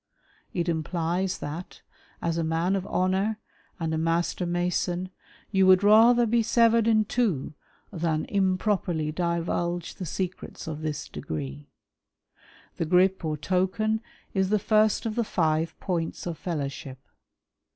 It 0.51 0.67
implies 0.67 1.37
that, 1.37 1.83
as 2.23 2.39
a 2.39 2.43
man 2.43 2.75
of 2.75 2.87
honour, 2.87 3.37
and 3.79 3.93
a 3.93 3.99
Master" 3.99 4.47
Mason, 4.47 5.11
you 5.51 5.67
Avould 5.67 5.83
rather 5.83 6.25
be 6.25 6.41
severed 6.41 6.87
in 6.87 7.05
two 7.05 7.53
than 7.93 8.25
improperly" 8.25 9.11
divulge 9.11 9.93
the 9.93 10.07
secrets 10.07 10.65
of 10.65 10.81
this 10.81 11.07
Degree. 11.07 11.69
The 12.77 12.85
grip 12.85 13.23
or 13.23 13.37
token 13.37 14.01
is 14.33 14.49
the 14.49 14.57
"first 14.57 15.05
of 15.05 15.13
the 15.13 15.23
five 15.23 15.79
points 15.79 16.25
of 16.25 16.35
felloAvship. 16.43 16.97